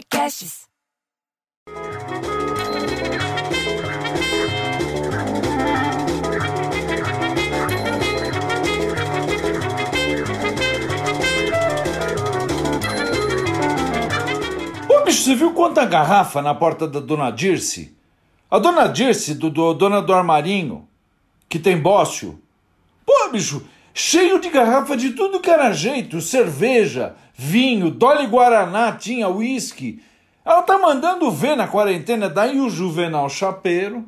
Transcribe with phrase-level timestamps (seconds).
[0.00, 0.68] podcasts.
[15.04, 17.96] Bicho, você viu quanta garrafa na porta da dona Dirce?
[18.48, 20.88] A dona Dirce, do, do, dona do armarinho,
[21.48, 22.40] que tem bócio.
[23.04, 23.66] Pô, bicho,
[24.00, 30.02] cheio de garrafa de tudo que era jeito: cerveja, vinho, Dolly Guaraná, tinha uísque.
[30.44, 32.28] Ela tá mandando ver na quarentena.
[32.28, 34.06] Daí o Juvenal Chapeiro,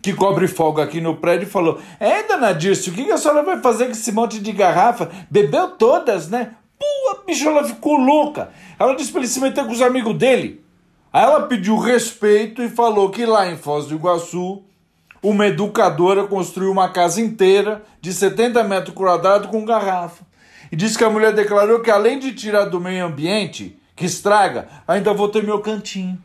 [0.00, 3.60] que cobre folga aqui no prédio, falou: É, dona Dirce, o que a senhora vai
[3.60, 5.10] fazer com esse monte de garrafa?
[5.30, 6.52] Bebeu todas, né?
[6.78, 8.50] Pô, bicho, ela ficou louca.
[8.78, 10.64] Ela disse pra ele se meter com os amigos dele.
[11.12, 14.62] Aí ela pediu respeito e falou que lá em Foz do Iguaçu,
[15.24, 20.22] uma educadora construiu uma casa inteira de 70 metros quadrados com garrafa.
[20.70, 24.68] E disse que a mulher declarou que além de tirar do meio ambiente, que estraga,
[24.86, 26.18] ainda vou ter meu cantinho.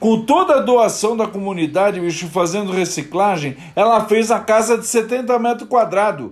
[0.00, 5.38] Com toda a doação da comunidade, bicho, fazendo reciclagem, ela fez a casa de 70
[5.38, 6.30] metros quadrados.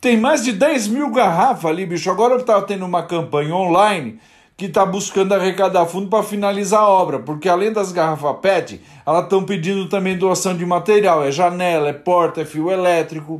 [0.00, 2.08] Tem mais de 10 mil garrafas ali, bicho.
[2.08, 4.20] Agora eu tava tendo uma campanha online
[4.56, 9.24] que está buscando arrecadar fundo para finalizar a obra, porque além das garrafas PET, elas
[9.24, 13.38] estão pedindo também doação de material, é janela, é porta, é fio elétrico.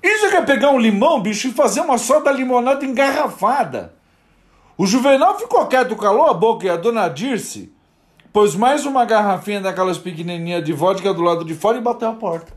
[0.00, 3.94] Isso quer pegar um limão, bicho, e fazer uma soda limonada engarrafada.
[4.78, 7.72] O Juvenal ficou quieto, calou a boca e a dona Dirce
[8.32, 12.14] pôs mais uma garrafinha daquelas pequenininhas de vodka do lado de fora e bateu a
[12.14, 12.52] porta.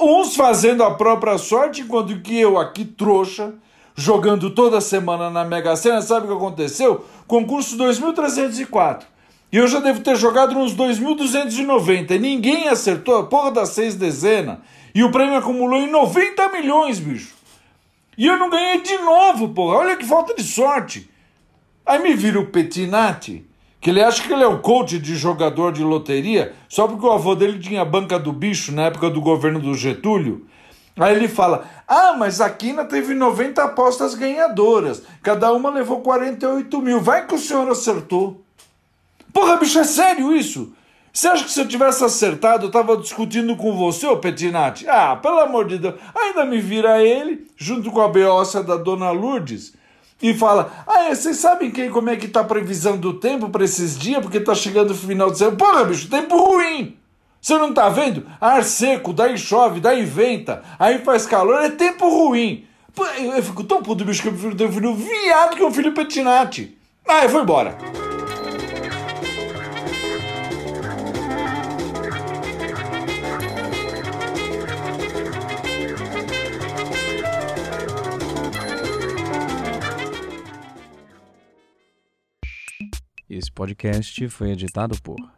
[0.00, 3.54] Uns fazendo a própria sorte, enquanto que eu aqui, trouxa,
[3.98, 7.04] jogando toda semana na Mega Sena, sabe o que aconteceu?
[7.26, 9.08] Concurso 2304.
[9.50, 12.12] E eu já devo ter jogado nos 2.290.
[12.12, 14.58] E ninguém acertou a porra das seis dezenas.
[14.94, 17.34] E o prêmio acumulou em 90 milhões, bicho.
[18.16, 19.78] E eu não ganhei de novo, porra.
[19.78, 21.10] Olha que falta de sorte.
[21.84, 23.44] Aí me vira o Petinati,
[23.80, 27.10] que ele acha que ele é o coach de jogador de loteria, só porque o
[27.10, 30.46] avô dele tinha a banca do bicho na época do governo do Getúlio.
[30.98, 35.02] Aí ele fala: Ah, mas a Quina teve 90 apostas ganhadoras.
[35.22, 37.00] Cada uma levou 48 mil.
[37.00, 38.42] Vai que o senhor acertou.
[39.32, 40.72] Porra, bicho, é sério isso?
[41.12, 44.88] Você acha que se eu tivesse acertado, eu tava discutindo com você, ô Petinati?
[44.88, 45.94] Ah, pelo amor de Deus.
[46.14, 49.74] Ainda me vira ele, junto com a beócia da dona Lourdes,
[50.20, 53.64] e fala: Ah, vocês sabem quem, como é que tá a previsão do tempo para
[53.64, 54.20] esses dias?
[54.22, 55.56] Porque tá chegando o final de semana.
[55.56, 56.96] Porra, bicho, tempo ruim.
[57.40, 58.26] Você não tá vendo?
[58.40, 62.66] Ar seco, daí chove, daí venta, aí faz calor, é tempo ruim.
[63.36, 65.94] Eu, fico tão puto, bicho, que eu prefiro ter um filho viado que um filho
[65.94, 66.76] Petinati.
[67.06, 67.78] Ah, eu vou embora.
[83.30, 85.37] Esse podcast foi editado por